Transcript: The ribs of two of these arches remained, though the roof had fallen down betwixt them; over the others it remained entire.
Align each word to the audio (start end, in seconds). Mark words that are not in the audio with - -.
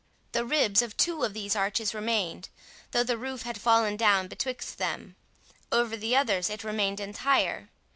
The 0.31 0.43
ribs 0.45 0.81
of 0.81 0.97
two 0.97 1.23
of 1.23 1.35
these 1.35 1.55
arches 1.55 1.93
remained, 1.93 2.49
though 2.89 3.03
the 3.03 3.19
roof 3.19 3.43
had 3.43 3.61
fallen 3.61 3.97
down 3.97 4.27
betwixt 4.29 4.79
them; 4.79 5.15
over 5.71 5.95
the 5.95 6.15
others 6.15 6.49
it 6.49 6.63
remained 6.63 6.99
entire. 6.99 7.69